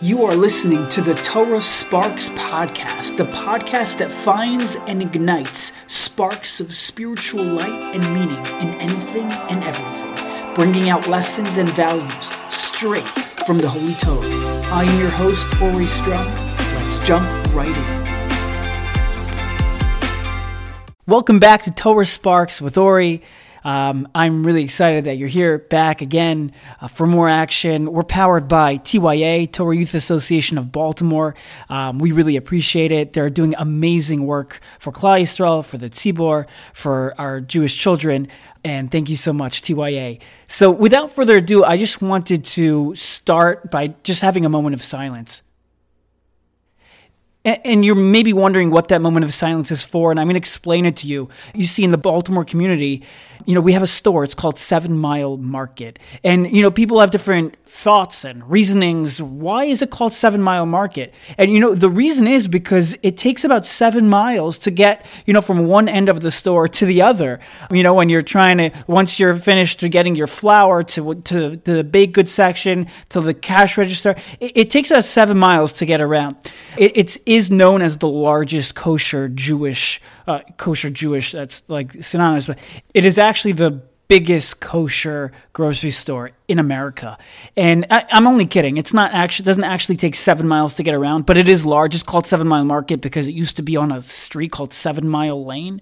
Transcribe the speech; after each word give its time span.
You 0.00 0.24
are 0.26 0.34
listening 0.36 0.88
to 0.90 1.00
the 1.00 1.14
Torah 1.14 1.60
Sparks 1.60 2.28
podcast, 2.28 3.16
the 3.16 3.24
podcast 3.24 3.98
that 3.98 4.12
finds 4.12 4.76
and 4.86 5.02
ignites 5.02 5.72
sparks 5.88 6.60
of 6.60 6.72
spiritual 6.72 7.42
light 7.42 7.96
and 7.96 8.04
meaning 8.14 8.38
in 8.60 8.80
anything 8.80 9.24
and 9.24 9.64
everything, 9.64 10.54
bringing 10.54 10.88
out 10.88 11.08
lessons 11.08 11.58
and 11.58 11.68
values 11.70 12.30
straight 12.48 13.02
from 13.44 13.58
the 13.58 13.68
Holy 13.68 13.94
Torah. 13.94 14.24
I 14.70 14.84
am 14.84 15.00
your 15.00 15.10
host, 15.10 15.48
Ori 15.60 15.88
Strum. 15.88 16.32
Let's 16.76 17.00
jump 17.00 17.26
right 17.52 17.66
in. 17.66 18.08
Welcome 21.08 21.40
back 21.40 21.62
to 21.62 21.72
Torah 21.72 22.06
Sparks 22.06 22.62
with 22.62 22.78
Ori. 22.78 23.20
Um, 23.68 24.08
I'm 24.14 24.46
really 24.46 24.64
excited 24.64 25.04
that 25.04 25.18
you're 25.18 25.28
here 25.28 25.58
back 25.58 26.00
again 26.00 26.52
uh, 26.80 26.88
for 26.88 27.06
more 27.06 27.28
action. 27.28 27.92
We're 27.92 28.02
powered 28.02 28.48
by 28.48 28.78
TYA, 28.78 29.52
Torah 29.52 29.76
Youth 29.76 29.92
Association 29.92 30.56
of 30.56 30.72
Baltimore. 30.72 31.34
Um, 31.68 31.98
we 31.98 32.10
really 32.10 32.36
appreciate 32.36 32.92
it. 32.92 33.12
They're 33.12 33.28
doing 33.28 33.54
amazing 33.58 34.24
work 34.24 34.60
for 34.78 34.90
Klal 34.90 35.62
for 35.66 35.76
the 35.76 35.90
Tzibor, 35.90 36.46
for 36.72 37.14
our 37.18 37.42
Jewish 37.42 37.76
children. 37.76 38.28
And 38.64 38.90
thank 38.90 39.10
you 39.10 39.16
so 39.16 39.34
much, 39.34 39.60
TYA. 39.60 40.18
So, 40.46 40.70
without 40.70 41.10
further 41.10 41.36
ado, 41.36 41.62
I 41.62 41.76
just 41.76 42.00
wanted 42.00 42.46
to 42.56 42.94
start 42.94 43.70
by 43.70 43.88
just 44.02 44.22
having 44.22 44.46
a 44.46 44.48
moment 44.48 44.76
of 44.76 44.82
silence 44.82 45.42
and 47.64 47.84
you're 47.84 47.94
maybe 47.94 48.32
wondering 48.32 48.70
what 48.70 48.88
that 48.88 49.00
moment 49.00 49.24
of 49.24 49.32
silence 49.32 49.70
is 49.70 49.82
for, 49.82 50.10
and 50.10 50.18
I'm 50.18 50.26
going 50.26 50.34
to 50.34 50.38
explain 50.38 50.86
it 50.86 50.96
to 50.98 51.06
you. 51.06 51.28
You 51.54 51.66
see, 51.66 51.84
in 51.84 51.90
the 51.90 51.98
Baltimore 51.98 52.44
community, 52.44 53.02
you 53.46 53.54
know, 53.54 53.60
we 53.60 53.72
have 53.72 53.82
a 53.82 53.86
store. 53.86 54.24
It's 54.24 54.34
called 54.34 54.58
Seven 54.58 54.98
Mile 54.98 55.36
Market, 55.36 55.98
and 56.24 56.54
you 56.54 56.62
know, 56.62 56.70
people 56.70 57.00
have 57.00 57.10
different 57.10 57.56
thoughts 57.64 58.24
and 58.24 58.48
reasonings. 58.50 59.22
Why 59.22 59.64
is 59.64 59.82
it 59.82 59.90
called 59.90 60.12
Seven 60.12 60.42
Mile 60.42 60.66
Market? 60.66 61.14
And 61.36 61.52
you 61.52 61.60
know, 61.60 61.74
the 61.74 61.88
reason 61.88 62.26
is 62.26 62.48
because 62.48 62.96
it 63.02 63.16
takes 63.16 63.44
about 63.44 63.66
seven 63.66 64.08
miles 64.08 64.58
to 64.58 64.70
get, 64.70 65.06
you 65.24 65.32
know, 65.32 65.40
from 65.40 65.66
one 65.66 65.88
end 65.88 66.08
of 66.08 66.20
the 66.20 66.30
store 66.30 66.68
to 66.68 66.86
the 66.86 67.02
other. 67.02 67.40
You 67.70 67.82
know, 67.82 67.94
when 67.94 68.08
you're 68.08 68.22
trying 68.22 68.58
to, 68.58 68.70
once 68.86 69.18
you're 69.18 69.36
finished 69.36 69.80
getting 69.90 70.14
your 70.14 70.26
flour 70.26 70.82
to 70.82 71.14
to, 71.14 71.56
to 71.56 71.72
the 71.72 71.84
baked 71.84 72.14
goods 72.14 72.32
section 72.32 72.88
to 73.10 73.20
the 73.20 73.34
cash 73.34 73.78
register, 73.78 74.16
it, 74.40 74.52
it 74.56 74.70
takes 74.70 74.90
us 74.90 75.08
seven 75.08 75.38
miles 75.38 75.72
to 75.74 75.86
get 75.86 76.00
around. 76.00 76.36
It, 76.76 76.92
it's 76.96 77.18
is 77.38 77.50
known 77.50 77.80
as 77.80 77.96
the 77.96 78.08
largest 78.08 78.74
kosher 78.74 79.28
Jewish, 79.28 80.00
uh, 80.26 80.40
kosher 80.58 80.90
Jewish, 80.90 81.32
that's 81.32 81.62
like 81.68 82.04
synonymous, 82.04 82.46
but 82.46 82.58
it 82.92 83.04
is 83.04 83.18
actually 83.18 83.52
the 83.52 83.80
biggest 84.08 84.60
kosher 84.60 85.30
grocery 85.52 85.90
store 85.90 86.32
in 86.48 86.58
America. 86.58 87.18
And 87.56 87.84
I, 87.90 88.06
am 88.10 88.26
only 88.26 88.46
kidding. 88.46 88.78
It's 88.78 88.94
not 88.94 89.12
actually 89.12 89.44
doesn't 89.44 89.64
actually 89.64 89.96
take 89.96 90.14
seven 90.14 90.48
miles 90.48 90.74
to 90.76 90.82
get 90.82 90.94
around, 90.94 91.26
but 91.26 91.36
it 91.36 91.46
is 91.46 91.66
large. 91.66 91.94
It's 91.94 92.02
called 92.02 92.26
Seven 92.26 92.48
Mile 92.48 92.64
Market 92.64 93.02
because 93.02 93.28
it 93.28 93.34
used 93.34 93.56
to 93.56 93.62
be 93.62 93.76
on 93.76 93.92
a 93.92 94.00
street 94.00 94.50
called 94.50 94.72
Seven 94.72 95.06
Mile 95.06 95.44
Lane. 95.44 95.80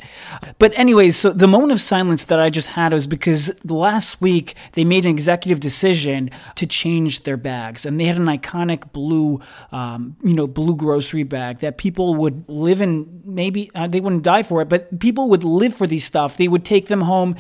But 0.59 0.77
anyways, 0.77 1.17
so 1.17 1.31
the 1.31 1.47
moment 1.47 1.71
of 1.71 1.81
silence 1.81 2.25
that 2.25 2.41
I 2.41 2.51
just 2.51 2.69
had 2.69 2.93
was 2.93 3.07
because 3.07 3.53
last 3.65 4.21
week 4.21 4.57
they 4.73 4.83
made 4.83 5.05
an 5.05 5.11
executive 5.13 5.61
decision 5.61 6.31
to 6.57 6.67
change 6.67 7.23
their 7.23 7.37
bags, 7.37 7.87
and 7.87 8.01
they 8.01 8.07
had 8.07 8.17
an 8.17 8.27
iconic 8.27 8.93
blue, 8.93 9.41
um, 9.71 10.17
you 10.25 10.35
know, 10.35 10.49
blue 10.49 10.75
grocery 10.75 11.23
bag 11.23 11.61
that 11.61 11.79
people 11.79 12.17
would 12.17 12.45
live 12.49 12.81
in. 12.81 13.23
Maybe 13.25 13.71
uh, 13.73 13.87
they 13.87 14.01
wouldn't 14.01 14.25
die 14.25 14.43
for 14.43 14.63
it, 14.63 14.69
but 14.69 14.99
people 14.99 15.29
would 15.29 15.45
live 15.45 15.75
for 15.75 15.87
these 15.87 16.05
stuff. 16.05 16.37
They 16.37 16.49
would 16.49 16.65
take 16.65 16.89
them 16.89 17.03
home 17.03 17.37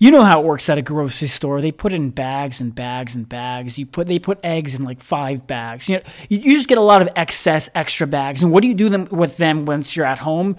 you 0.00 0.10
know 0.10 0.24
how 0.24 0.40
it 0.40 0.46
works 0.46 0.70
at 0.70 0.78
a 0.78 0.82
grocery 0.82 1.28
store. 1.28 1.60
They 1.60 1.72
put 1.72 1.92
it 1.92 1.96
in 1.96 2.08
bags 2.08 2.58
and 2.58 2.74
bags 2.74 3.14
and 3.14 3.28
bags. 3.28 3.78
You 3.78 3.84
put 3.84 4.08
they 4.08 4.18
put 4.18 4.40
eggs 4.42 4.74
in 4.74 4.82
like 4.82 5.02
five 5.02 5.46
bags. 5.46 5.90
You 5.90 5.96
know, 5.96 6.02
you, 6.30 6.38
you 6.38 6.56
just 6.56 6.70
get 6.70 6.78
a 6.78 6.80
lot 6.82 7.02
of 7.02 7.10
excess 7.16 7.68
extra 7.74 8.06
bags. 8.06 8.42
And 8.42 8.50
what 8.50 8.62
do 8.62 8.68
you 8.68 8.74
do 8.74 8.88
them 8.88 9.08
with 9.10 9.36
them 9.36 9.66
once 9.66 9.94
you're 9.94 10.06
at 10.06 10.20
home? 10.20 10.56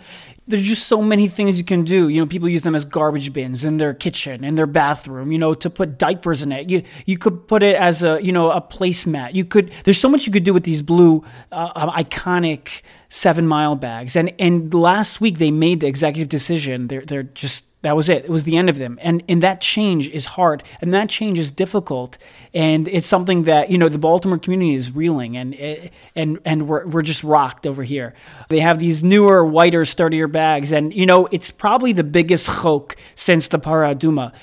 There's 0.48 0.62
just 0.62 0.88
so 0.88 1.02
many 1.02 1.28
things 1.28 1.58
you 1.58 1.66
can 1.66 1.84
do. 1.84 2.08
You 2.08 2.22
know, 2.22 2.28
people 2.28 2.50
use 2.50 2.62
them 2.62 2.76
as 2.76 2.86
garbage 2.86 3.34
bins 3.34 3.66
in 3.66 3.78
their 3.78 3.96
kitchen, 3.96 4.44
in 4.44 4.54
their 4.54 4.68
bathroom. 4.68 5.32
You 5.32 5.40
know, 5.40 5.56
to 5.56 5.72
put 5.72 5.98
diapers 5.98 6.44
in 6.44 6.52
it. 6.52 6.70
You 6.70 6.84
you 7.08 7.18
could 7.18 7.48
put 7.48 7.64
it 7.64 7.76
as 7.76 8.04
a 8.04 8.24
you 8.24 8.32
know 8.32 8.52
a 8.52 8.62
placemat. 8.62 9.34
You 9.34 9.46
could. 9.46 9.72
There's 9.86 10.00
so 10.00 10.08
much 10.08 10.28
you 10.28 10.32
could 10.32 10.44
do 10.44 10.54
with 10.54 10.66
these 10.66 10.84
blue 10.84 11.26
uh, 11.52 11.92
iconic 11.92 12.84
seven 13.10 13.48
mile 13.48 13.76
bags. 13.76 14.16
And 14.16 14.36
and 14.38 14.72
last 14.72 15.20
week 15.20 15.40
they 15.40 15.50
made 15.50 15.80
the 15.80 15.88
executive 15.88 16.30
decision. 16.30 16.90
They're 16.90 17.06
they're 17.06 17.24
just 17.24 17.66
that 17.84 17.96
was 17.96 18.10
it. 18.10 18.26
It 18.26 18.30
was 18.30 18.44
the 18.44 18.58
end 18.58 18.70
of 18.70 18.78
them. 18.78 19.00
And 19.02 19.24
and 19.28 19.42
that 19.42 19.60
change 19.62 20.10
is 20.10 20.26
hard 20.28 20.64
and 20.82 20.94
that 20.94 21.10
change 21.10 21.40
is 21.40 21.52
difficult. 21.52 22.18
And 22.54 22.88
it's 22.88 23.08
something 23.08 23.44
that, 23.44 23.72
you 23.72 23.78
know, 23.78 23.90
the 23.90 23.98
Baltimore 23.98 24.38
community 24.38 24.76
is 24.76 24.92
reeling 24.92 25.36
and 25.36 25.56
eh, 25.58 25.90
and 26.16 26.40
and 26.46 26.68
we're 26.68 26.86
we're 26.86 27.02
just 27.02 27.24
rocked 27.24 27.66
over 27.66 27.84
here. 27.84 28.14
They 28.50 28.60
have 28.60 28.80
these 28.80 29.04
newer, 29.04 29.44
whiter, 29.44 29.86
sturdier 29.86 30.28
bags 30.28 30.72
and 30.72 30.94
you 30.94 31.06
know, 31.06 31.28
it's 31.32 31.50
probably 31.50 31.92
the 31.92 32.04
biggest 32.04 32.48
chok 32.62 32.96
since 33.16 33.48
the 33.48 33.60
Paraduma. 33.60 34.34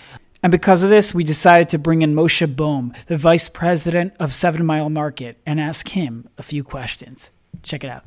And 0.43 0.53
because 0.53 0.85
of 0.85 0.91
this, 0.91 1.13
we 1.13 1.25
decided 1.25 1.69
to 1.71 1.79
bring 1.79 2.03
in 2.03 2.15
Moshe 2.15 2.55
Bohm, 2.55 2.95
the 3.07 3.17
vice 3.17 3.49
president 3.49 4.15
of 4.21 4.33
Seven 4.33 4.65
Mile 4.65 4.89
Market, 4.89 5.37
and 5.45 5.61
ask 5.61 5.89
him 5.89 6.29
a 6.39 6.45
few 6.45 6.63
questions. 6.63 7.33
Check 7.65 7.83
it 7.83 7.91
out. 7.91 8.05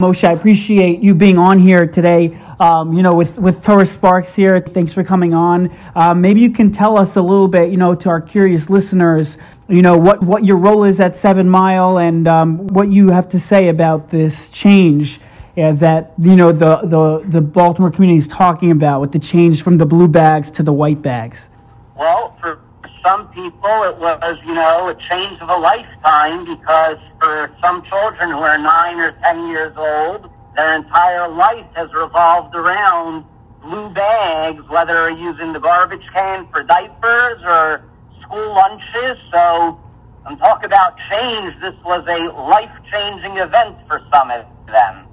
Moshe, 0.00 0.24
I 0.26 0.32
appreciate 0.32 1.00
you 1.00 1.14
being 1.14 1.38
on 1.38 1.58
here 1.58 1.86
today. 1.86 2.36
Um, 2.58 2.92
you 2.92 3.02
know, 3.02 3.14
with 3.14 3.38
with 3.38 3.62
Torah 3.62 3.86
Sparks 3.86 4.34
here. 4.34 4.60
Thanks 4.60 4.92
for 4.92 5.04
coming 5.04 5.34
on. 5.34 5.76
Uh, 5.94 6.14
maybe 6.14 6.40
you 6.40 6.50
can 6.50 6.72
tell 6.72 6.98
us 6.98 7.16
a 7.16 7.22
little 7.22 7.48
bit, 7.48 7.70
you 7.70 7.76
know, 7.76 7.94
to 7.94 8.08
our 8.08 8.20
curious 8.20 8.70
listeners, 8.70 9.38
you 9.68 9.82
know, 9.82 9.96
what 9.96 10.22
what 10.22 10.44
your 10.44 10.56
role 10.56 10.84
is 10.84 11.00
at 11.00 11.16
Seven 11.16 11.48
Mile 11.48 11.98
and 11.98 12.26
um, 12.26 12.66
what 12.68 12.90
you 12.90 13.10
have 13.10 13.28
to 13.30 13.40
say 13.40 13.68
about 13.68 14.10
this 14.10 14.48
change 14.48 15.20
uh, 15.56 15.72
that 15.72 16.12
you 16.18 16.36
know 16.36 16.52
the 16.52 16.78
the 16.78 17.24
the 17.26 17.40
Baltimore 17.40 17.90
community 17.90 18.18
is 18.18 18.26
talking 18.26 18.70
about 18.70 19.00
with 19.00 19.12
the 19.12 19.18
change 19.18 19.62
from 19.62 19.78
the 19.78 19.86
blue 19.86 20.08
bags 20.08 20.50
to 20.52 20.62
the 20.62 20.72
white 20.72 21.02
bags. 21.02 21.48
Well, 21.96 22.36
for 22.40 22.60
some 23.04 23.28
people, 23.28 23.82
it 23.84 23.98
was, 23.98 24.38
you 24.46 24.54
know, 24.54 24.88
a 24.88 24.94
change 25.10 25.40
of 25.40 25.48
a 25.48 25.56
lifetime 25.56 26.44
because 26.44 26.96
for 27.20 27.54
some 27.62 27.84
children 27.84 28.30
who 28.30 28.38
are 28.38 28.56
nine 28.56 28.98
or 28.98 29.12
ten 29.22 29.46
years 29.48 29.74
old, 29.76 30.30
their 30.56 30.74
entire 30.76 31.28
life 31.28 31.66
has 31.74 31.92
revolved 31.92 32.54
around 32.54 33.24
blue 33.62 33.90
bags, 33.90 34.62
whether 34.68 35.10
using 35.10 35.52
the 35.52 35.60
garbage 35.60 36.04
can 36.14 36.48
for 36.50 36.62
diapers 36.62 37.42
or 37.44 37.84
school 38.22 38.54
lunches. 38.54 39.18
So 39.32 39.78
I'm 40.24 40.38
talking 40.38 40.66
about 40.66 40.96
change. 41.10 41.54
This 41.60 41.74
was 41.84 42.04
a 42.08 42.32
life 42.48 42.72
changing 42.90 43.36
event 43.36 43.76
for 43.86 44.00
some 44.12 44.30
of 44.30 44.46
them. 44.66 45.06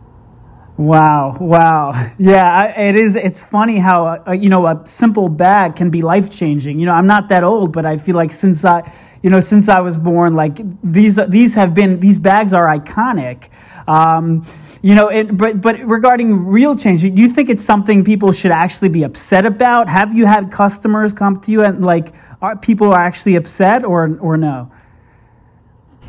Wow, 0.81 1.37
wow. 1.39 2.11
Yeah, 2.17 2.65
it 2.79 2.95
is. 2.95 3.15
It's 3.15 3.43
funny 3.43 3.77
how, 3.77 4.23
uh, 4.27 4.31
you 4.31 4.49
know, 4.49 4.65
a 4.65 4.81
simple 4.85 5.29
bag 5.29 5.75
can 5.75 5.91
be 5.91 6.01
life 6.01 6.31
changing. 6.31 6.79
You 6.79 6.87
know, 6.87 6.93
I'm 6.93 7.05
not 7.05 7.29
that 7.29 7.43
old, 7.43 7.71
but 7.71 7.85
I 7.85 7.97
feel 7.97 8.15
like 8.15 8.31
since 8.31 8.65
I, 8.65 8.91
you 9.21 9.29
know, 9.29 9.41
since 9.41 9.69
I 9.69 9.79
was 9.81 9.95
born, 9.95 10.33
like 10.33 10.59
these, 10.83 11.19
these 11.27 11.53
have 11.53 11.75
been, 11.75 11.99
these 11.99 12.17
bags 12.17 12.51
are 12.51 12.65
iconic. 12.65 13.49
Um, 13.87 14.43
you 14.81 14.95
know, 14.95 15.09
it, 15.09 15.37
but, 15.37 15.61
but 15.61 15.77
regarding 15.87 16.47
real 16.47 16.75
change, 16.75 17.01
do 17.03 17.09
you 17.09 17.29
think 17.29 17.51
it's 17.51 17.63
something 17.63 18.03
people 18.03 18.31
should 18.31 18.51
actually 18.51 18.89
be 18.89 19.03
upset 19.03 19.45
about? 19.45 19.87
Have 19.87 20.15
you 20.15 20.25
had 20.25 20.51
customers 20.51 21.13
come 21.13 21.39
to 21.41 21.51
you 21.51 21.63
and 21.63 21.85
like, 21.85 22.11
are 22.41 22.55
people 22.55 22.91
are 22.91 22.99
actually 22.99 23.35
upset 23.35 23.85
or, 23.85 24.17
or 24.19 24.35
no? 24.35 24.71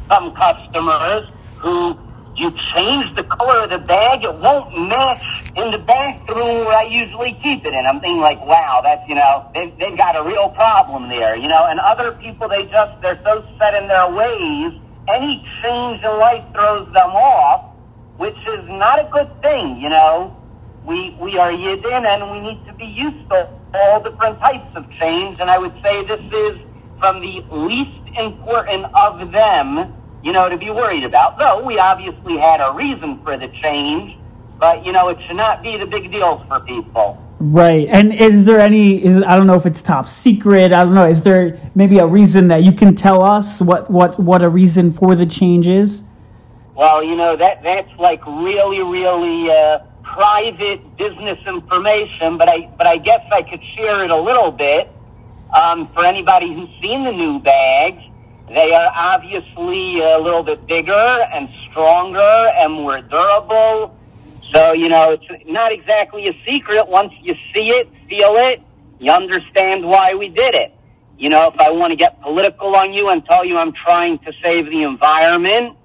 Some 0.08 0.34
customers 0.34 1.28
who 1.58 1.98
you 2.36 2.50
change 2.74 3.14
the 3.14 3.24
color 3.24 3.64
of 3.64 3.70
the 3.70 3.78
bag, 3.78 4.24
it 4.24 4.34
won't 4.34 4.88
match 4.88 5.22
in 5.56 5.70
the 5.70 5.78
bathroom 5.78 6.64
where 6.64 6.78
I 6.78 6.84
usually 6.84 7.38
keep 7.42 7.66
it 7.66 7.74
in. 7.74 7.86
I'm 7.86 8.00
thinking 8.00 8.20
like, 8.20 8.40
wow, 8.44 8.80
that's, 8.82 9.06
you 9.08 9.14
know, 9.14 9.50
they've, 9.54 9.76
they've 9.78 9.96
got 9.96 10.16
a 10.16 10.22
real 10.22 10.48
problem 10.50 11.08
there, 11.08 11.36
you 11.36 11.48
know, 11.48 11.66
and 11.66 11.78
other 11.80 12.12
people, 12.12 12.48
they 12.48 12.64
just, 12.64 13.00
they're 13.02 13.20
so 13.24 13.46
set 13.60 13.74
in 13.74 13.88
their 13.88 14.10
ways, 14.10 14.72
any 15.08 15.44
change 15.62 16.02
in 16.02 16.18
life 16.18 16.44
throws 16.54 16.86
them 16.94 17.10
off, 17.10 17.74
which 18.16 18.36
is 18.48 18.68
not 18.68 18.98
a 18.98 19.08
good 19.12 19.30
thing, 19.42 19.80
you 19.80 19.88
know. 19.88 20.36
We, 20.84 21.16
we 21.20 21.38
are 21.38 21.50
Yidden 21.50 22.06
and 22.06 22.30
we 22.32 22.40
need 22.40 22.64
to 22.66 22.72
be 22.72 22.86
used 22.86 23.28
to 23.30 23.48
all 23.74 24.02
different 24.02 24.40
types 24.40 24.74
of 24.74 24.90
change, 24.92 25.38
and 25.38 25.50
I 25.50 25.58
would 25.58 25.74
say 25.82 26.04
this 26.04 26.20
is 26.32 26.58
from 26.98 27.20
the 27.20 27.44
least 27.50 27.90
important 28.18 28.86
of 28.94 29.32
them 29.32 29.92
you 30.22 30.32
know, 30.32 30.48
to 30.48 30.56
be 30.56 30.70
worried 30.70 31.04
about. 31.04 31.38
Though 31.38 31.64
we 31.64 31.78
obviously 31.78 32.36
had 32.38 32.60
a 32.60 32.72
reason 32.72 33.22
for 33.22 33.36
the 33.36 33.48
change, 33.62 34.16
but 34.58 34.84
you 34.84 34.92
know, 34.92 35.08
it 35.08 35.18
should 35.26 35.36
not 35.36 35.62
be 35.62 35.76
the 35.76 35.86
big 35.86 36.10
deal 36.10 36.44
for 36.48 36.60
people. 36.60 37.22
Right. 37.40 37.88
And 37.90 38.14
is 38.14 38.46
there 38.46 38.60
any 38.60 39.04
is 39.04 39.20
I 39.24 39.36
don't 39.36 39.48
know 39.48 39.56
if 39.56 39.66
it's 39.66 39.82
top 39.82 40.08
secret, 40.08 40.72
I 40.72 40.84
don't 40.84 40.94
know, 40.94 41.08
is 41.08 41.24
there 41.24 41.58
maybe 41.74 41.98
a 41.98 42.06
reason 42.06 42.48
that 42.48 42.62
you 42.62 42.72
can 42.72 42.94
tell 42.94 43.24
us 43.24 43.60
what 43.60 43.90
what 43.90 44.18
what 44.20 44.42
a 44.42 44.48
reason 44.48 44.92
for 44.92 45.16
the 45.16 45.26
change 45.26 45.66
is? 45.66 46.02
Well, 46.76 47.02
you 47.02 47.16
know, 47.16 47.36
that 47.36 47.62
that's 47.64 47.90
like 47.98 48.24
really 48.26 48.82
really 48.82 49.50
uh 49.50 49.80
private 50.04 50.96
business 50.96 51.38
information, 51.46 52.38
but 52.38 52.48
I 52.48 52.70
but 52.78 52.86
I 52.86 52.98
guess 52.98 53.26
I 53.32 53.42
could 53.42 53.60
share 53.76 54.04
it 54.04 54.10
a 54.10 54.20
little 54.20 54.52
bit 54.52 54.88
um, 55.52 55.92
for 55.94 56.04
anybody 56.04 56.54
who's 56.54 56.70
seen 56.80 57.02
the 57.04 57.12
new 57.12 57.40
bags 57.40 58.02
They 58.48 58.74
are 58.74 58.92
obviously 58.94 60.00
a 60.00 60.18
little 60.18 60.42
bit 60.42 60.66
bigger 60.66 60.92
and 60.92 61.48
stronger 61.70 62.18
and 62.18 62.72
more 62.74 63.00
durable. 63.00 63.96
So, 64.54 64.72
you 64.72 64.88
know, 64.88 65.12
it's 65.12 65.24
not 65.46 65.72
exactly 65.72 66.28
a 66.28 66.34
secret. 66.46 66.86
Once 66.86 67.12
you 67.22 67.34
see 67.54 67.70
it, 67.70 67.88
feel 68.08 68.34
it, 68.36 68.60
you 68.98 69.10
understand 69.10 69.84
why 69.84 70.14
we 70.14 70.28
did 70.28 70.54
it. 70.54 70.74
You 71.18 71.30
know, 71.30 71.48
if 71.48 71.58
I 71.58 71.70
want 71.70 71.90
to 71.90 71.96
get 71.96 72.20
political 72.20 72.74
on 72.76 72.92
you 72.92 73.08
and 73.08 73.24
tell 73.24 73.44
you 73.44 73.56
I'm 73.56 73.72
trying 73.72 74.18
to 74.20 74.32
save 74.42 74.66
the 74.66 74.82
environment, 74.82 75.76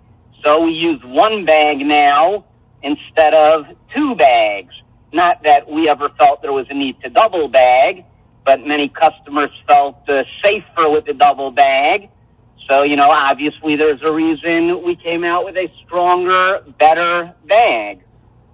so 0.43 0.63
we 0.63 0.71
use 0.71 1.01
one 1.03 1.45
bag 1.45 1.79
now 1.79 2.45
instead 2.81 3.33
of 3.33 3.65
two 3.95 4.15
bags. 4.15 4.73
Not 5.13 5.43
that 5.43 5.69
we 5.69 5.87
ever 5.87 6.09
felt 6.17 6.41
there 6.41 6.51
was 6.51 6.67
a 6.69 6.73
need 6.73 7.01
to 7.01 7.09
double 7.09 7.47
bag, 7.47 8.03
but 8.45 8.65
many 8.65 8.89
customers 8.89 9.51
felt 9.67 9.97
uh, 10.09 10.23
safer 10.43 10.89
with 10.89 11.05
the 11.05 11.13
double 11.13 11.51
bag. 11.51 12.09
So, 12.67 12.83
you 12.83 12.95
know, 12.95 13.09
obviously 13.09 13.75
there's 13.75 14.01
a 14.01 14.11
reason 14.11 14.83
we 14.83 14.95
came 14.95 15.23
out 15.23 15.45
with 15.45 15.55
a 15.55 15.71
stronger, 15.85 16.63
better 16.77 17.33
bag. 17.47 18.01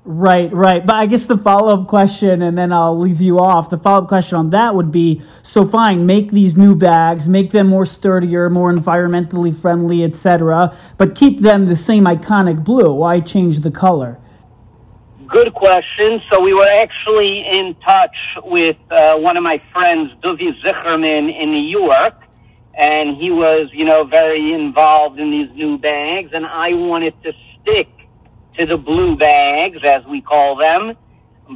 Right, 0.06 0.52
right. 0.52 0.86
But 0.86 0.96
I 0.96 1.06
guess 1.06 1.28
the 1.28 1.38
follow 1.38 1.82
up 1.82 1.88
question, 1.88 2.42
and 2.42 2.58
then 2.58 2.74
I'll 2.74 3.00
leave 3.00 3.22
you 3.22 3.40
off. 3.40 3.70
The 3.70 3.78
follow 3.78 4.04
up 4.04 4.10
question 4.10 4.38
on 4.38 4.50
that 4.50 4.76
would 4.76 4.92
be 4.92 5.22
so 5.44 5.66
fine, 5.66 6.06
make 6.06 6.32
these 6.32 6.58
new 6.58 6.76
bags, 6.76 7.30
make 7.30 7.52
them 7.52 7.68
more 7.68 7.86
sturdier, 7.86 8.50
more 8.50 8.72
environmentally 8.74 9.56
friendly, 9.56 10.04
etc., 10.04 10.78
but 10.98 11.16
keep 11.16 11.40
them 11.40 11.68
the 11.68 11.78
same 11.78 12.04
iconic 12.04 12.66
blue. 12.66 12.92
Why 12.94 13.22
change 13.22 13.60
the 13.60 13.72
color? 13.72 14.20
Good 15.26 15.54
question. 15.54 16.22
So 16.30 16.42
we 16.42 16.54
were 16.54 16.68
actually 16.68 17.48
in 17.48 17.74
touch 17.76 18.16
with 18.44 18.76
uh, 18.92 19.18
one 19.18 19.38
of 19.38 19.44
my 19.44 19.62
friends, 19.72 20.12
Duvi 20.22 20.52
Zicherman, 20.62 21.34
in 21.34 21.50
New 21.50 21.58
York, 21.58 22.23
and 22.76 23.16
he 23.18 23.32
was, 23.32 23.70
you 23.72 23.86
know, 23.86 24.04
very 24.04 24.52
involved 24.54 25.20
in 25.20 25.30
these 25.32 25.50
new 25.52 25.78
bags, 25.78 26.32
and 26.34 26.46
I 26.46 26.74
wanted 26.74 27.14
to 27.24 27.34
stick 27.62 27.90
to 28.58 28.66
the 28.66 28.78
blue 28.78 29.16
bags, 29.16 29.80
as 29.84 30.06
we 30.06 30.22
call 30.22 30.56
them. 30.56 30.96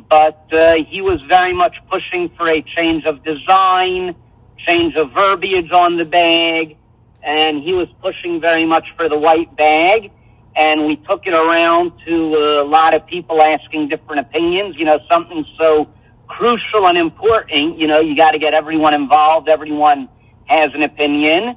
But 0.09 0.45
uh, 0.51 0.75
he 0.75 1.01
was 1.01 1.21
very 1.27 1.53
much 1.53 1.75
pushing 1.89 2.29
for 2.29 2.49
a 2.49 2.61
change 2.61 3.05
of 3.05 3.23
design, 3.23 4.15
change 4.57 4.95
of 4.95 5.11
verbiage 5.11 5.71
on 5.71 5.97
the 5.97 6.05
bag, 6.05 6.77
and 7.23 7.61
he 7.63 7.73
was 7.73 7.87
pushing 8.01 8.39
very 8.39 8.65
much 8.65 8.85
for 8.95 9.09
the 9.09 9.17
white 9.17 9.55
bag. 9.55 10.11
And 10.55 10.87
we 10.87 10.95
took 10.95 11.27
it 11.27 11.33
around 11.33 11.93
to 12.07 12.61
a 12.61 12.63
lot 12.63 12.93
of 12.93 13.05
people 13.05 13.41
asking 13.41 13.89
different 13.89 14.21
opinions. 14.21 14.75
You 14.75 14.85
know, 14.85 14.99
something 15.09 15.45
so 15.57 15.87
crucial 16.27 16.87
and 16.87 16.97
important, 16.97 17.77
you 17.77 17.87
know, 17.87 17.99
you 17.99 18.15
got 18.15 18.31
to 18.31 18.39
get 18.39 18.53
everyone 18.53 18.93
involved. 18.93 19.49
Everyone 19.49 20.09
has 20.47 20.71
an 20.73 20.83
opinion. 20.83 21.55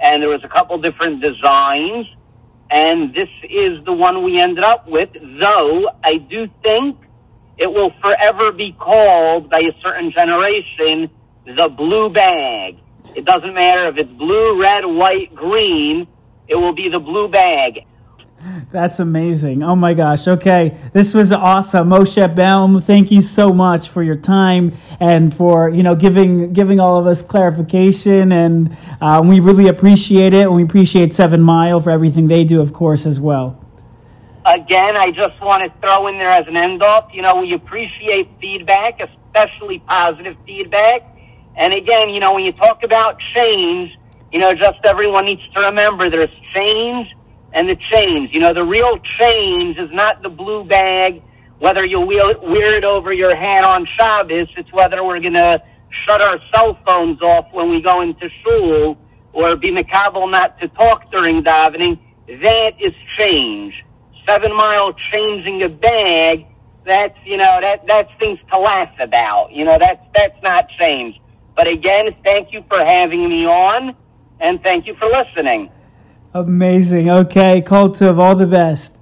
And 0.00 0.22
there 0.22 0.30
was 0.30 0.42
a 0.44 0.48
couple 0.48 0.78
different 0.78 1.20
designs 1.20 2.06
and 2.70 3.14
this 3.14 3.28
is 3.48 3.82
the 3.84 3.92
one 3.92 4.22
we 4.22 4.38
ended 4.38 4.64
up 4.64 4.86
with, 4.86 5.08
though 5.40 5.88
I 6.04 6.18
do 6.18 6.48
think 6.62 6.98
it 7.56 7.72
will 7.72 7.92
forever 8.02 8.52
be 8.52 8.72
called 8.72 9.48
by 9.48 9.60
a 9.60 9.72
certain 9.82 10.12
generation 10.12 11.10
the 11.46 11.68
blue 11.68 12.10
bag. 12.10 12.76
It 13.16 13.24
doesn't 13.24 13.54
matter 13.54 13.88
if 13.88 13.96
it's 13.96 14.12
blue, 14.12 14.60
red, 14.60 14.84
white, 14.84 15.34
green, 15.34 16.06
it 16.46 16.56
will 16.56 16.74
be 16.74 16.90
the 16.90 17.00
blue 17.00 17.28
bag. 17.28 17.86
That's 18.72 18.98
amazing. 18.98 19.62
Oh 19.62 19.76
my 19.76 19.94
gosh. 19.94 20.26
Okay. 20.26 20.78
This 20.92 21.14
was 21.14 21.32
awesome. 21.32 21.90
Moshe 21.90 22.34
Baum, 22.34 22.80
thank 22.80 23.10
you 23.10 23.22
so 23.22 23.52
much 23.52 23.88
for 23.88 24.02
your 24.02 24.16
time 24.16 24.76
and 25.00 25.34
for, 25.34 25.68
you 25.68 25.82
know, 25.82 25.94
giving, 25.94 26.52
giving 26.52 26.80
all 26.80 26.98
of 26.98 27.06
us 27.06 27.22
clarification. 27.22 28.32
And 28.32 28.76
uh, 29.00 29.22
we 29.24 29.40
really 29.40 29.68
appreciate 29.68 30.32
it. 30.32 30.42
And 30.42 30.54
we 30.54 30.62
appreciate 30.62 31.14
Seven 31.14 31.40
Mile 31.40 31.80
for 31.80 31.90
everything 31.90 32.28
they 32.28 32.44
do, 32.44 32.60
of 32.60 32.72
course, 32.72 33.06
as 33.06 33.18
well. 33.20 33.64
Again, 34.46 34.96
I 34.96 35.10
just 35.10 35.38
want 35.42 35.62
to 35.62 35.80
throw 35.80 36.06
in 36.06 36.16
there 36.18 36.30
as 36.30 36.46
an 36.46 36.56
end 36.56 36.82
off, 36.82 37.10
you 37.12 37.20
know, 37.20 37.36
we 37.36 37.52
appreciate 37.52 38.30
feedback, 38.40 38.98
especially 38.98 39.80
positive 39.80 40.36
feedback. 40.46 41.02
And 41.54 41.74
again, 41.74 42.08
you 42.08 42.20
know, 42.20 42.32
when 42.32 42.44
you 42.44 42.52
talk 42.52 42.82
about 42.82 43.18
change, 43.34 43.90
you 44.32 44.38
know, 44.38 44.54
just 44.54 44.78
everyone 44.84 45.26
needs 45.26 45.42
to 45.54 45.60
remember 45.60 46.08
there's 46.08 46.30
change 46.54 47.08
and 47.52 47.68
the 47.68 47.76
change. 47.90 48.32
You 48.32 48.40
know, 48.40 48.52
the 48.52 48.64
real 48.64 48.98
change 49.18 49.78
is 49.78 49.90
not 49.92 50.22
the 50.22 50.28
blue 50.28 50.64
bag, 50.64 51.22
whether 51.58 51.84
you 51.84 52.00
wear 52.00 52.76
it 52.76 52.84
over 52.84 53.12
your 53.12 53.34
head 53.34 53.64
on 53.64 53.86
Shabbos. 53.98 54.48
It's 54.56 54.72
whether 54.72 55.04
we're 55.04 55.20
going 55.20 55.34
to 55.34 55.62
shut 56.06 56.20
our 56.20 56.38
cell 56.54 56.78
phones 56.86 57.20
off 57.22 57.46
when 57.52 57.70
we 57.70 57.80
go 57.80 58.00
into 58.00 58.28
shul 58.44 58.98
or 59.32 59.56
be 59.56 59.70
makabel 59.70 60.30
not 60.30 60.58
to 60.60 60.68
talk 60.68 61.10
during 61.10 61.42
davening. 61.42 61.98
That 62.42 62.80
is 62.80 62.92
change. 63.16 63.84
Seven 64.26 64.54
mile 64.54 64.94
changing 65.10 65.62
a 65.62 65.68
bag, 65.68 66.46
that's, 66.84 67.18
you 67.24 67.36
know, 67.36 67.58
that, 67.60 67.86
that's 67.86 68.10
things 68.18 68.38
to 68.52 68.58
laugh 68.58 68.92
about. 69.00 69.52
You 69.52 69.64
know, 69.64 69.78
that's, 69.78 70.04
that's 70.14 70.40
not 70.42 70.68
change. 70.78 71.18
But 71.56 71.66
again, 71.66 72.14
thank 72.24 72.52
you 72.52 72.62
for 72.68 72.78
having 72.78 73.28
me 73.28 73.46
on 73.46 73.96
and 74.40 74.62
thank 74.62 74.86
you 74.86 74.94
for 74.96 75.06
listening. 75.06 75.70
Amazing. 76.34 77.08
Okay, 77.10 77.62
Koltov, 77.62 78.18
all 78.18 78.36
the 78.36 78.46
best. 78.46 78.92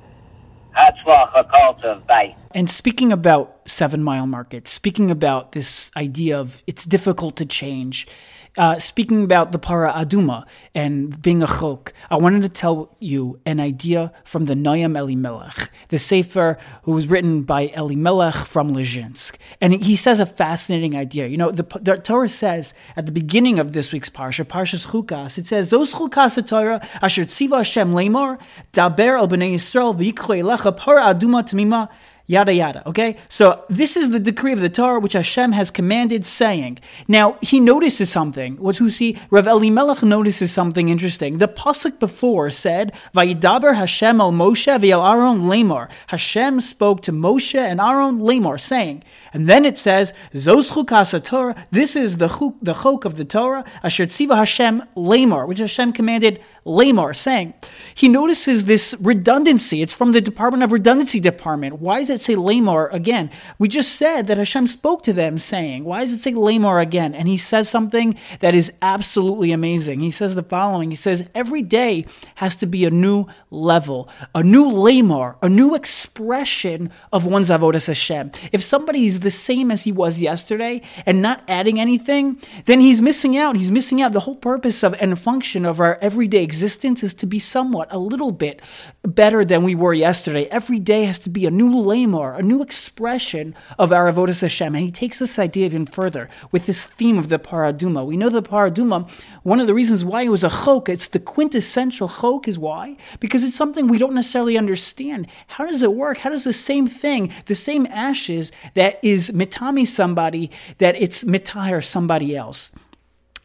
Hatzlacha, 0.76 1.50
Koltov. 1.50 2.06
Bye. 2.06 2.36
And 2.54 2.70
speaking 2.70 3.12
about 3.12 3.60
Seven 3.66 4.02
Mile 4.02 4.26
Market, 4.26 4.68
speaking 4.68 5.10
about 5.10 5.52
this 5.52 5.90
idea 5.96 6.38
of 6.38 6.62
it's 6.66 6.84
difficult 6.84 7.36
to 7.36 7.46
change, 7.46 8.06
uh, 8.56 8.78
speaking 8.78 9.24
about 9.24 9.52
the 9.52 9.58
para 9.58 9.92
aduma 9.92 10.44
and 10.74 11.20
being 11.20 11.42
a 11.42 11.46
chok, 11.46 11.92
I 12.10 12.16
wanted 12.16 12.42
to 12.42 12.48
tell 12.48 12.96
you 12.98 13.40
an 13.44 13.60
idea 13.60 14.12
from 14.24 14.46
the 14.46 14.54
Noam 14.54 14.96
Elimelech, 14.96 15.70
the 15.88 15.98
sefer 15.98 16.58
who 16.84 16.92
was 16.92 17.06
written 17.06 17.42
by 17.42 17.68
Elimelech 17.74 18.34
from 18.34 18.74
Lezhinsk. 18.74 19.36
And 19.60 19.74
he 19.74 19.96
says 19.96 20.20
a 20.20 20.26
fascinating 20.26 20.96
idea. 20.96 21.26
You 21.26 21.36
know, 21.36 21.50
the, 21.50 21.64
the 21.80 21.96
Torah 21.96 22.28
says 22.28 22.74
at 22.96 23.06
the 23.06 23.12
beginning 23.12 23.58
of 23.58 23.72
this 23.72 23.92
week's 23.92 24.10
parsha, 24.10 24.44
Parshas 24.44 24.86
Chukas, 24.86 25.38
it 25.38 25.46
says, 25.46 25.70
"Zos 25.70 25.94
Chukas 25.94 26.46
Torah 26.46 26.86
asher 27.02 27.24
tziva 27.24 27.58
Hashem 27.58 27.92
lemor 27.92 28.38
daber 28.72 29.18
al 29.18 29.28
bnei 29.28 29.54
Yisrael 29.54 29.96
v'yikro 29.96 30.38
elecha 30.42 30.76
para 30.76 31.14
aduma 31.14 31.46
tamima." 31.46 31.88
Yada 32.26 32.52
yada. 32.52 32.82
Okay, 32.86 33.16
so 33.28 33.64
this 33.68 33.96
is 33.96 34.10
the 34.10 34.18
decree 34.18 34.52
of 34.52 34.60
the 34.60 34.68
Torah 34.68 35.00
which 35.00 35.14
Hashem 35.14 35.52
has 35.52 35.70
commanded, 35.70 36.26
saying. 36.26 36.78
Now 37.08 37.38
he 37.40 37.60
notices 37.60 38.10
something. 38.10 38.56
What 38.56 38.76
who 38.76 38.90
see? 38.90 39.18
Rav 39.30 39.46
Elimelech 39.46 40.02
notices 40.02 40.52
something 40.52 40.88
interesting. 40.88 41.38
The 41.38 41.48
pasuk 41.48 41.98
before 41.98 42.50
said, 42.50 42.92
"Vayidaber 43.14 43.76
Hashem 43.76 44.20
al 44.20 44.32
Moshe 44.32 44.78
v'al 44.78 45.08
Aaron 45.08 45.42
lemor." 45.42 45.88
Hashem 46.08 46.60
spoke 46.60 47.02
to 47.02 47.12
Moshe 47.12 47.58
and 47.58 47.80
Aaron 47.80 48.20
lemor, 48.20 48.60
saying, 48.60 49.02
and 49.36 49.46
then 49.50 49.66
it 49.70 49.76
says, 49.76 50.14
"Zos 50.34 50.72
chukas 50.72 51.12
Torah." 51.22 51.54
This 51.70 51.94
is 51.94 52.16
the 52.16 52.28
chuk, 52.36 52.54
the 52.62 52.76
chok 52.82 53.04
of 53.04 53.18
the 53.18 53.24
Torah. 53.24 53.64
Asher 53.84 54.06
tziva 54.06 54.36
Hashem 54.44 54.82
lemor, 54.96 55.46
which 55.46 55.58
Hashem 55.58 55.92
commanded 55.92 56.40
lemor, 56.64 57.14
saying. 57.14 57.52
He 57.94 58.08
notices 58.08 58.64
this 58.64 58.94
redundancy. 59.00 59.82
It's 59.82 59.92
from 59.92 60.12
the 60.12 60.20
Department 60.20 60.62
of 60.64 60.72
Redundancy 60.72 61.20
Department. 61.20 61.80
Why 61.80 62.00
does 62.00 62.10
it 62.10 62.22
say 62.22 62.34
lemor 62.34 62.92
again? 62.92 63.30
We 63.58 63.68
just 63.68 63.92
said 63.92 64.26
that 64.26 64.38
Hashem 64.38 64.66
spoke 64.66 65.02
to 65.04 65.12
them, 65.12 65.38
saying, 65.38 65.84
"Why 65.84 66.00
does 66.00 66.12
it 66.12 66.22
say 66.22 66.32
lemor 66.32 66.82
again?" 66.82 67.14
And 67.14 67.28
he 67.28 67.36
says 67.36 67.68
something 67.68 68.16
that 68.40 68.54
is 68.54 68.72
absolutely 68.80 69.52
amazing. 69.52 70.00
He 70.00 70.10
says 70.10 70.34
the 70.34 70.42
following. 70.42 70.88
He 70.90 70.96
says, 70.96 71.28
"Every 71.34 71.62
day 71.62 72.06
has 72.36 72.56
to 72.56 72.66
be 72.66 72.84
a 72.84 72.90
new 72.90 73.26
level, 73.50 74.08
a 74.34 74.42
new 74.42 74.64
lemor, 74.64 75.36
a 75.42 75.48
new 75.60 75.74
expression 75.74 76.90
of 77.12 77.26
one's 77.26 77.50
avodas 77.50 77.86
Hashem. 77.86 78.32
If 78.52 78.62
somebody 78.62 79.06
is 79.06 79.20
the 79.26 79.30
same 79.32 79.72
as 79.72 79.82
he 79.82 79.90
was 79.90 80.22
yesterday 80.22 80.80
and 81.04 81.20
not 81.20 81.42
adding 81.48 81.80
anything, 81.80 82.40
then 82.66 82.80
he's 82.80 83.02
missing 83.02 83.36
out. 83.36 83.56
He's 83.56 83.72
missing 83.72 84.00
out. 84.00 84.12
The 84.12 84.20
whole 84.20 84.36
purpose 84.36 84.84
of 84.84 84.94
and 85.00 85.18
function 85.18 85.66
of 85.66 85.80
our 85.80 85.98
everyday 86.00 86.44
existence 86.44 87.02
is 87.02 87.12
to 87.14 87.26
be 87.26 87.40
somewhat, 87.40 87.88
a 87.90 87.98
little 87.98 88.30
bit 88.30 88.62
better 89.02 89.44
than 89.44 89.64
we 89.64 89.74
were 89.74 89.92
yesterday. 89.92 90.44
Every 90.44 90.78
day 90.78 91.06
has 91.06 91.18
to 91.26 91.30
be 91.30 91.44
a 91.44 91.50
new 91.50 91.70
lemor, 91.70 92.38
a 92.38 92.42
new 92.52 92.62
expression 92.62 93.56
of 93.80 93.92
our 93.92 94.06
avodas 94.12 94.42
Hashem. 94.42 94.76
And 94.76 94.84
he 94.84 94.92
takes 94.92 95.18
this 95.18 95.40
idea 95.40 95.66
even 95.66 95.86
further 95.86 96.28
with 96.52 96.66
this 96.66 96.84
theme 96.86 97.18
of 97.18 97.28
the 97.28 97.40
paraduma. 97.40 98.06
We 98.06 98.16
know 98.16 98.30
the 98.30 98.42
paraduma, 98.52 98.98
one 99.42 99.58
of 99.58 99.66
the 99.66 99.74
reasons 99.80 100.04
why 100.04 100.22
it 100.22 100.28
was 100.36 100.44
a 100.44 100.50
chok, 100.50 100.88
it's 100.88 101.08
the 101.08 101.18
quintessential 101.34 102.08
chok 102.08 102.46
is 102.46 102.58
why? 102.58 102.96
Because 103.18 103.42
it's 103.42 103.56
something 103.56 103.88
we 103.88 103.98
don't 103.98 104.14
necessarily 104.14 104.56
understand. 104.56 105.26
How 105.48 105.66
does 105.66 105.82
it 105.82 105.92
work? 105.92 106.18
How 106.18 106.30
does 106.30 106.44
the 106.44 106.52
same 106.52 106.86
thing, 106.86 107.32
the 107.46 107.56
same 107.56 107.86
ashes 107.86 108.52
that 108.74 108.92
is 109.02 109.15
mitami 109.30 109.86
somebody, 109.86 110.50
that 110.78 110.94
it's 110.96 111.24
mitahir 111.24 111.84
somebody 111.84 112.36
else? 112.36 112.70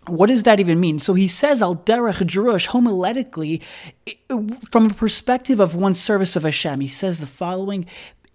What 0.08 0.28
does 0.28 0.44
that 0.44 0.60
even 0.60 0.80
mean? 0.80 0.98
So 1.00 1.14
he 1.14 1.28
says 1.28 1.62
al 1.62 1.76
derech 1.76 2.26
drush 2.26 2.68
homiletically, 2.70 3.62
from 4.70 4.90
a 4.90 4.94
perspective 4.94 5.60
of 5.60 5.76
one's 5.76 6.00
service 6.00 6.36
of 6.36 6.44
Hashem. 6.44 6.82
He 6.82 6.88
says 6.88 7.20
the 7.20 7.28
following: 7.28 7.86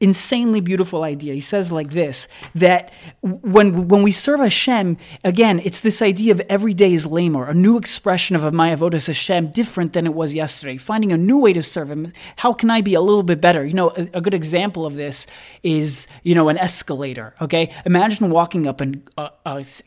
insanely 0.00 0.60
beautiful 0.60 1.02
idea. 1.04 1.32
He 1.32 1.40
says 1.40 1.72
like 1.72 1.90
this 1.90 2.28
that 2.54 2.92
when 3.22 3.88
when 3.88 4.02
we 4.02 4.12
serve 4.12 4.40
Hashem, 4.40 4.98
again, 5.24 5.60
it's 5.64 5.80
this 5.80 6.02
idea 6.02 6.32
of 6.32 6.40
every 6.48 6.74
day 6.74 6.92
is 6.92 7.06
lemor, 7.06 7.48
a 7.48 7.54
new 7.54 7.78
expression 7.78 8.36
of 8.36 8.44
a 8.44 8.52
my 8.52 8.74
avodas 8.74 9.06
Hashem, 9.06 9.46
different 9.46 9.92
than 9.94 10.06
it 10.06 10.14
was 10.14 10.34
yesterday. 10.34 10.76
Finding 10.76 11.12
a 11.12 11.16
new 11.16 11.38
way 11.38 11.52
to 11.52 11.62
serve 11.62 11.90
Him. 11.90 12.12
How 12.36 12.52
can 12.52 12.70
I 12.70 12.80
be 12.80 12.94
a 12.94 13.00
little 13.00 13.22
bit 13.22 13.40
better? 13.40 13.64
You 13.64 13.74
know, 13.74 13.90
a, 13.90 14.08
a 14.14 14.20
good 14.20 14.34
example 14.34 14.84
of 14.84 14.96
this 14.96 15.26
is 15.62 16.06
you 16.22 16.34
know 16.34 16.48
an 16.48 16.58
escalator. 16.58 17.34
Okay, 17.40 17.74
imagine 17.84 18.30
walking 18.30 18.66
up 18.66 18.80
an 18.80 19.02
uh, 19.16 19.30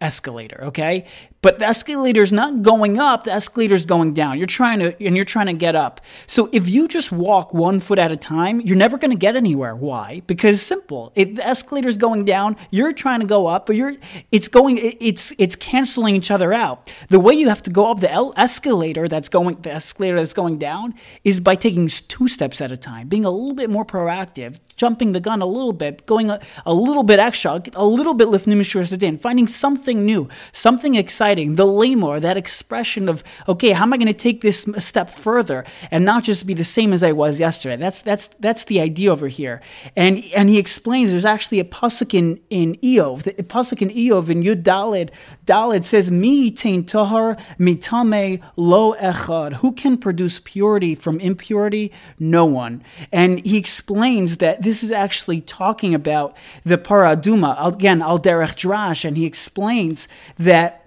escalator. 0.01 0.63
Okay, 0.65 1.05
but 1.41 1.59
the 1.59 1.65
escalator 1.65 2.21
is 2.21 2.33
not 2.33 2.61
going 2.63 2.99
up, 2.99 3.23
the 3.23 3.31
escalator 3.31 3.73
is 3.73 3.85
going 3.85 4.13
down. 4.13 4.37
You're 4.37 4.47
trying 4.47 4.79
to, 4.79 5.05
and 5.05 5.15
you're 5.15 5.23
trying 5.23 5.45
to 5.45 5.53
get 5.53 5.75
up. 5.75 6.01
So 6.27 6.49
if 6.51 6.69
you 6.69 6.87
just 6.87 7.11
walk 7.13 7.53
one 7.53 7.79
foot 7.79 7.97
at 7.97 8.11
a 8.11 8.17
time, 8.17 8.59
you're 8.61 8.75
never 8.75 8.97
going 8.97 9.11
to 9.11 9.17
get 9.17 9.37
anywhere. 9.37 9.73
Why? 9.75 10.21
Because 10.27 10.61
simple. 10.61 11.13
If 11.15 11.35
the 11.35 11.47
escalator 11.47 11.87
is 11.87 11.95
going 11.95 12.25
down, 12.25 12.57
you're 12.71 12.91
trying 12.91 13.21
to 13.21 13.25
go 13.25 13.47
up, 13.47 13.65
but 13.65 13.77
you're, 13.77 13.95
it's 14.31 14.49
going, 14.49 14.79
it's, 14.81 15.33
it's 15.37 15.55
canceling 15.55 16.15
each 16.15 16.29
other 16.29 16.51
out. 16.51 16.93
The 17.07 17.19
way 17.19 17.33
you 17.33 17.47
have 17.47 17.61
to 17.63 17.69
go 17.69 17.89
up 17.89 18.01
the 18.01 18.33
escalator 18.35 19.07
that's 19.07 19.29
going, 19.29 19.61
the 19.61 19.71
escalator 19.71 20.17
that's 20.17 20.33
going 20.33 20.57
down 20.57 20.93
is 21.23 21.39
by 21.39 21.55
taking 21.55 21.87
two 21.87 22.27
steps 22.27 22.59
at 22.59 22.71
a 22.71 22.77
time, 22.77 23.07
being 23.07 23.23
a 23.23 23.31
little 23.31 23.55
bit 23.55 23.69
more 23.69 23.85
proactive, 23.85 24.59
jumping 24.75 25.13
the 25.13 25.21
gun 25.21 25.41
a 25.41 25.45
little 25.45 25.73
bit, 25.73 26.05
going 26.05 26.29
a, 26.29 26.41
a 26.65 26.73
little 26.73 27.03
bit 27.03 27.19
extra, 27.19 27.61
a 27.75 27.85
little 27.85 28.13
bit 28.13 28.27
lifnim 28.27 29.21
finding 29.21 29.47
something 29.47 30.05
new, 30.05 30.27
something 30.51 30.95
exciting 30.95 31.28
the 31.35 31.65
lemor, 31.65 32.21
that 32.21 32.37
expression 32.37 33.09
of, 33.09 33.23
okay, 33.47 33.71
how 33.71 33.83
am 33.83 33.93
I 33.93 33.97
going 33.97 34.07
to 34.07 34.13
take 34.13 34.41
this 34.41 34.67
a 34.67 34.81
step 34.81 35.09
further 35.09 35.65
and 35.91 36.05
not 36.05 36.23
just 36.23 36.45
be 36.45 36.53
the 36.53 36.63
same 36.63 36.93
as 36.93 37.03
I 37.03 37.11
was 37.11 37.39
yesterday? 37.39 37.77
That's 37.77 38.01
that's 38.01 38.27
that's 38.39 38.65
the 38.65 38.79
idea 38.79 39.11
over 39.11 39.27
here. 39.27 39.61
And 39.95 40.23
and 40.35 40.49
he 40.49 40.57
explains 40.57 41.11
there's 41.11 41.25
actually 41.25 41.59
a 41.59 41.63
pasuk 41.63 42.13
in, 42.13 42.39
in 42.49 42.75
Iyov, 42.77 43.23
the 43.23 43.33
pasuk 43.43 43.81
in 43.81 43.89
Iyov 43.89 44.29
in 44.29 44.43
Yud 44.43 44.63
Dalid, 44.63 45.09
Dalid 45.45 45.83
says, 45.83 46.11
Mi 46.11 46.51
tain 46.51 46.83
tahar 46.83 47.35
mitame 47.59 48.41
lo 48.55 48.93
echad. 48.93 49.53
Who 49.53 49.71
can 49.71 49.97
produce 49.97 50.39
purity 50.39 50.93
from 50.93 51.19
impurity? 51.19 51.91
No 52.19 52.45
one. 52.45 52.83
And 53.11 53.43
he 53.45 53.57
explains 53.57 54.37
that 54.37 54.61
this 54.61 54.83
is 54.83 54.91
actually 54.91 55.41
talking 55.41 55.95
about 55.95 56.37
the 56.63 56.77
paraduma, 56.77 57.55
again, 57.65 58.01
al 58.01 58.19
derech 58.19 58.55
drash, 58.55 59.03
and 59.03 59.17
he 59.17 59.25
explains 59.25 60.07
that 60.37 60.78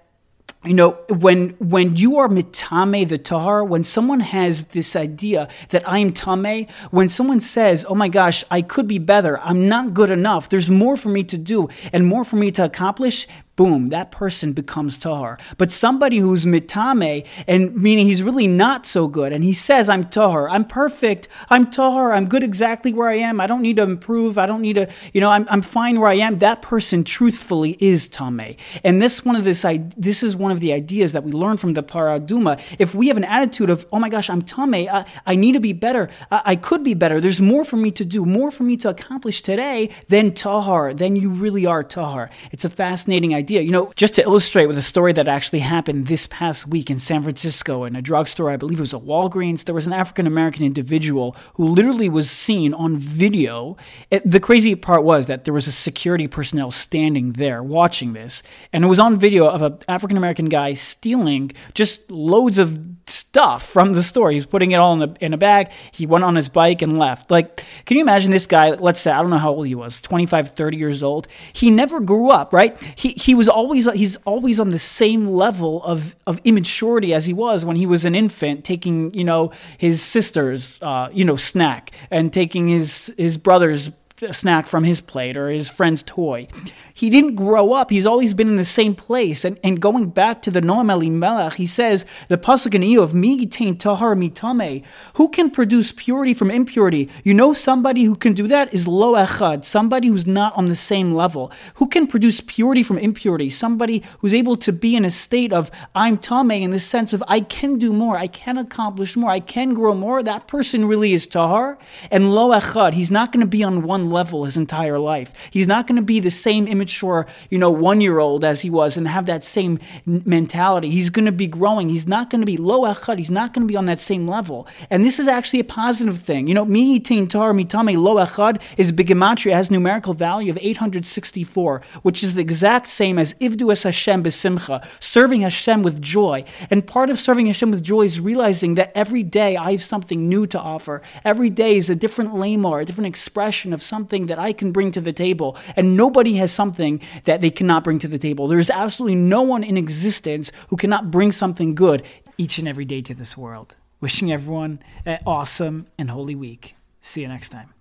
you 0.65 0.73
know 0.73 0.91
when 1.09 1.49
when 1.59 1.95
you 1.97 2.17
are 2.19 2.29
mitame 2.29 3.07
the 3.09 3.17
tahar 3.17 3.65
when 3.65 3.83
someone 3.83 4.21
has 4.21 4.65
this 4.65 4.95
idea 4.95 5.49
that 5.69 5.83
i'm 5.87 6.13
tame 6.13 6.67
when 6.91 7.09
someone 7.09 7.41
says 7.41 7.85
oh 7.89 7.95
my 7.95 8.07
gosh 8.07 8.45
i 8.49 8.61
could 8.61 8.87
be 8.87 8.97
better. 8.97 9.39
I'm 9.39 9.67
not 9.67 9.93
good 9.93 10.09
enough. 10.09 10.49
There's 10.49 10.69
more 10.69 10.95
for 10.95 11.09
me 11.09 11.23
to 11.25 11.37
do 11.37 11.69
and 11.91 12.05
more 12.07 12.25
for 12.25 12.35
me 12.37 12.51
to 12.51 12.65
accomplish 12.65 13.27
boom, 13.55 13.87
that 13.87 14.09
person 14.09 14.51
becomes 14.51 14.97
tahar. 14.97 15.37
But 15.57 15.69
somebody 15.69 16.17
who's 16.17 16.45
mitame, 16.45 17.27
and 17.47 17.75
meaning 17.75 18.07
he's 18.07 18.23
really 18.23 18.47
not 18.47 18.87
so 18.87 19.07
good, 19.07 19.31
and 19.31 19.43
he 19.43 19.53
says, 19.53 19.89
I'm 19.89 20.05
tahar, 20.05 20.49
I'm 20.49 20.65
perfect, 20.65 21.27
I'm 21.49 21.69
tahar, 21.69 22.13
I'm 22.13 22.27
good 22.27 22.43
exactly 22.43 22.93
where 22.93 23.07
I 23.07 23.15
am, 23.15 23.39
I 23.39 23.45
don't 23.45 23.61
need 23.61 23.75
to 23.75 23.83
improve, 23.83 24.39
I 24.39 24.47
don't 24.47 24.61
need 24.61 24.73
to, 24.73 24.89
you 25.13 25.21
know, 25.21 25.29
I'm, 25.29 25.45
I'm 25.49 25.61
fine 25.61 25.99
where 25.99 26.09
I 26.09 26.15
am. 26.15 26.39
That 26.39 26.63
person 26.63 27.03
truthfully 27.03 27.77
is 27.79 28.07
tame. 28.07 28.55
And 28.83 29.01
this 29.01 29.23
one 29.23 29.35
of 29.35 29.43
this, 29.43 29.63
this 29.95 30.23
is 30.23 30.35
one 30.35 30.51
of 30.51 30.59
the 30.59 30.73
ideas 30.73 31.11
that 31.11 31.23
we 31.23 31.31
learn 31.31 31.57
from 31.57 31.73
the 31.73 31.83
paraduma. 31.83 32.59
If 32.79 32.95
we 32.95 33.07
have 33.09 33.17
an 33.17 33.23
attitude 33.23 33.69
of, 33.69 33.85
oh 33.91 33.99
my 33.99 34.09
gosh, 34.09 34.31
I'm 34.31 34.41
tame, 34.41 34.73
I, 34.73 35.05
I 35.27 35.35
need 35.35 35.51
to 35.51 35.59
be 35.59 35.73
better, 35.73 36.09
I, 36.31 36.41
I 36.45 36.55
could 36.55 36.83
be 36.83 36.95
better, 36.95 37.21
there's 37.21 37.41
more 37.41 37.63
for 37.63 37.77
me 37.77 37.91
to 37.91 38.03
do, 38.03 38.25
more 38.25 38.49
for 38.49 38.63
me 38.63 38.77
to 38.77 38.89
accomplish 38.89 39.43
today, 39.43 39.91
then 40.07 40.33
tahar, 40.33 40.95
then 40.95 41.15
you 41.15 41.29
really 41.29 41.67
are 41.67 41.83
tahar. 41.83 42.31
It's 42.51 42.65
a 42.65 42.69
fascinating 42.69 43.35
idea 43.35 43.42
idea. 43.43 43.61
You 43.61 43.71
know, 43.71 43.91
just 43.95 44.15
to 44.15 44.21
illustrate 44.21 44.67
with 44.67 44.77
a 44.77 44.81
story 44.81 45.11
that 45.13 45.27
actually 45.27 45.59
happened 45.59 46.07
this 46.07 46.27
past 46.27 46.67
week 46.67 46.89
in 46.89 46.97
San 46.97 47.21
Francisco 47.23 47.83
in 47.83 47.95
a 47.95 48.01
drugstore, 48.01 48.49
I 48.49 48.57
believe 48.57 48.79
it 48.79 48.87
was 48.87 48.93
a 48.93 48.99
Walgreens, 48.99 49.65
there 49.65 49.75
was 49.75 49.85
an 49.85 49.91
African 49.93 50.25
American 50.27 50.63
individual 50.63 51.35
who 51.55 51.67
literally 51.67 52.07
was 52.07 52.31
seen 52.31 52.73
on 52.73 52.97
video. 52.97 53.75
It, 54.09 54.29
the 54.29 54.39
crazy 54.39 54.75
part 54.75 55.03
was 55.03 55.27
that 55.27 55.43
there 55.43 55.53
was 55.53 55.67
a 55.67 55.71
security 55.71 56.27
personnel 56.27 56.71
standing 56.71 57.33
there 57.33 57.61
watching 57.61 58.13
this, 58.13 58.43
and 58.71 58.85
it 58.85 58.87
was 58.87 58.99
on 58.99 59.19
video 59.19 59.47
of 59.47 59.61
an 59.61 59.77
African 59.89 60.17
American 60.17 60.47
guy 60.47 60.73
stealing 60.73 61.51
just 61.73 62.09
loads 62.09 62.57
of 62.57 62.79
stuff 63.07 63.67
from 63.67 63.93
the 63.93 64.01
store. 64.01 64.31
He 64.31 64.35
was 64.35 64.45
putting 64.45 64.71
it 64.71 64.77
all 64.77 64.93
in 65.01 65.09
a, 65.09 65.13
in 65.19 65.33
a 65.33 65.37
bag. 65.37 65.71
He 65.91 66.05
went 66.05 66.23
on 66.23 66.35
his 66.35 66.49
bike 66.49 66.81
and 66.81 66.97
left. 66.97 67.29
Like, 67.29 67.63
can 67.85 67.97
you 67.97 68.03
imagine 68.03 68.31
this 68.31 68.47
guy? 68.47 68.71
Let's 68.71 69.01
say, 69.01 69.11
I 69.11 69.21
don't 69.21 69.29
know 69.29 69.37
how 69.37 69.51
old 69.51 69.67
he 69.67 69.75
was, 69.75 70.01
25, 70.01 70.51
30 70.51 70.77
years 70.77 71.03
old. 71.03 71.27
He 71.51 71.69
never 71.69 71.99
grew 71.99 72.29
up, 72.29 72.53
right? 72.53 72.79
He, 72.95 73.09
he 73.09 73.32
he 73.33 73.35
was 73.35 73.49
always 73.49 73.91
he's 73.93 74.15
always 74.27 74.59
on 74.59 74.69
the 74.69 74.77
same 74.77 75.25
level 75.25 75.83
of 75.85 76.15
of 76.27 76.39
immaturity 76.43 77.15
as 77.15 77.25
he 77.25 77.33
was 77.33 77.65
when 77.65 77.75
he 77.75 77.87
was 77.87 78.05
an 78.05 78.13
infant, 78.13 78.63
taking 78.63 79.11
you 79.15 79.23
know 79.23 79.51
his 79.79 80.03
sister's 80.03 80.79
uh, 80.83 81.09
you 81.11 81.25
know 81.25 81.35
snack 81.35 81.89
and 82.11 82.31
taking 82.31 82.67
his 82.67 83.11
his 83.17 83.39
brother's 83.39 83.89
snack 84.31 84.67
from 84.67 84.83
his 84.83 85.01
plate 85.01 85.35
or 85.35 85.49
his 85.49 85.69
friend's 85.69 86.03
toy. 86.03 86.47
He 86.93 87.09
didn't 87.09 87.35
grow 87.35 87.73
up. 87.73 87.89
He's 87.89 88.05
always 88.05 88.33
been 88.33 88.47
in 88.47 88.55
the 88.55 88.63
same 88.63 88.93
place. 88.93 89.43
And, 89.43 89.59
and 89.63 89.81
going 89.81 90.09
back 90.09 90.41
to 90.43 90.51
the 90.51 90.61
Noam 90.61 90.91
Elimelech, 90.91 91.53
he 91.53 91.65
says, 91.65 92.05
the 92.29 92.37
Pasuk 92.37 92.75
in 92.75 92.83
of 92.99 93.13
Mi 93.13 93.45
tain 93.47 93.77
tahar 93.77 94.15
mitame. 94.15 94.83
Who 95.15 95.29
can 95.29 95.49
produce 95.49 95.91
purity 95.91 96.33
from 96.33 96.51
impurity? 96.51 97.09
You 97.23 97.33
know 97.33 97.53
somebody 97.53 98.03
who 98.03 98.15
can 98.15 98.33
do 98.33 98.47
that 98.47 98.73
is 98.73 98.87
Lo 98.87 99.13
Echad, 99.13 99.65
somebody 99.65 100.09
who's 100.09 100.27
not 100.27 100.55
on 100.55 100.65
the 100.65 100.75
same 100.75 101.13
level. 101.13 101.51
Who 101.75 101.87
can 101.87 102.05
produce 102.05 102.41
purity 102.41 102.83
from 102.83 102.99
impurity? 102.99 103.49
Somebody 103.49 104.03
who's 104.19 104.33
able 104.33 104.55
to 104.57 104.71
be 104.71 104.95
in 104.95 105.03
a 105.03 105.11
state 105.11 105.51
of 105.51 105.71
I'm 105.95 106.17
tame 106.17 106.51
in 106.51 106.71
the 106.71 106.79
sense 106.79 107.11
of 107.13 107.23
I 107.27 107.39
can 107.39 107.77
do 107.79 107.91
more, 107.91 108.17
I 108.17 108.27
can 108.27 108.57
accomplish 108.57 109.15
more, 109.15 109.31
I 109.31 109.39
can 109.39 109.73
grow 109.73 109.95
more. 109.95 110.21
That 110.21 110.47
person 110.47 110.85
really 110.85 111.13
is 111.13 111.25
tahar. 111.25 111.79
And 112.11 112.33
Lo 112.33 112.51
Echad, 112.51 112.93
he's 112.93 113.11
not 113.11 113.31
going 113.31 113.41
to 113.41 113.47
be 113.47 113.63
on 113.63 113.83
one 113.83 114.09
level 114.13 114.45
his 114.45 114.55
entire 114.55 114.99
life. 114.99 115.33
He's 115.51 115.67
not 115.67 115.87
going 115.87 115.97
to 115.97 116.01
be 116.01 116.19
the 116.19 116.31
same 116.31 116.67
immature, 116.67 117.27
you 117.49 117.57
know, 117.57 117.71
one 117.71 117.99
year 117.99 118.19
old 118.19 118.45
as 118.45 118.61
he 118.61 118.69
was 118.69 118.95
and 118.95 119.07
have 119.07 119.25
that 119.25 119.43
same 119.43 119.79
mentality. 120.05 120.89
He's 120.89 121.09
going 121.09 121.25
to 121.25 121.31
be 121.31 121.47
growing. 121.47 121.89
He's 121.89 122.07
not 122.07 122.29
going 122.29 122.41
to 122.41 122.45
be 122.45 122.57
lo 122.57 122.81
echad. 122.81 123.17
He's 123.17 123.31
not 123.31 123.53
going 123.53 123.67
to 123.67 123.71
be 123.71 123.75
on 123.75 123.87
that 123.87 123.99
same 123.99 124.27
level. 124.27 124.67
And 124.89 125.03
this 125.03 125.19
is 125.19 125.27
actually 125.27 125.59
a 125.59 125.65
positive 125.65 126.19
thing. 126.19 126.47
You 126.47 126.53
know, 126.53 126.65
mi 126.65 126.99
tin 126.99 127.27
tar 127.27 127.53
mitame 127.53 127.97
lo 127.97 128.15
echad 128.15 128.61
is 128.77 128.91
bigematria, 128.91 129.53
has 129.53 129.71
numerical 129.71 130.13
value 130.13 130.51
of 130.51 130.57
864, 130.61 131.81
which 132.03 132.23
is 132.23 132.35
the 132.35 132.41
exact 132.41 132.87
same 132.87 133.17
as 133.17 133.33
ivdu 133.35 133.71
es 133.71 133.83
Hashem 133.83 134.23
besimcha, 134.23 134.85
serving 134.99 135.41
Hashem 135.41 135.83
with 135.83 136.01
joy. 136.01 136.43
And 136.69 136.85
part 136.85 137.09
of 137.09 137.19
serving 137.19 137.47
Hashem 137.47 137.71
with 137.71 137.83
joy 137.83 138.03
is 138.03 138.19
realizing 138.19 138.75
that 138.75 138.91
every 138.95 139.23
day 139.23 139.57
I 139.57 139.71
have 139.71 139.83
something 139.83 140.29
new 140.29 140.45
to 140.47 140.59
offer. 140.59 141.01
Every 141.23 141.49
day 141.49 141.77
is 141.77 141.89
a 141.89 141.95
different 141.95 142.33
lemor, 142.33 142.81
a 142.81 142.85
different 142.85 143.07
expression 143.07 143.73
of 143.73 143.81
something 143.81 144.02
that 144.27 144.39
I 144.39 144.53
can 144.53 144.71
bring 144.71 144.91
to 144.91 145.01
the 145.01 145.13
table. 145.13 145.57
And 145.75 145.97
nobody 145.97 146.35
has 146.35 146.51
something 146.51 146.73
something 146.73 147.01
that 147.25 147.41
they 147.41 147.49
cannot 147.49 147.83
bring 147.83 147.99
to 147.99 148.07
the 148.07 148.17
table. 148.17 148.47
There 148.47 148.59
is 148.59 148.69
absolutely 148.69 149.15
no 149.15 149.41
one 149.41 149.63
in 149.63 149.77
existence 149.77 150.51
who 150.69 150.75
cannot 150.75 151.11
bring 151.11 151.31
something 151.31 151.75
good 151.75 152.03
each 152.37 152.57
and 152.57 152.67
every 152.67 152.85
day 152.85 153.01
to 153.01 153.13
this 153.13 153.37
world. 153.37 153.75
Wishing 153.99 154.31
everyone 154.31 154.79
an 155.05 155.19
awesome 155.25 155.87
and 155.97 156.09
holy 156.09 156.35
week. 156.35 156.75
See 157.01 157.21
you 157.21 157.27
next 157.27 157.49
time. 157.49 157.72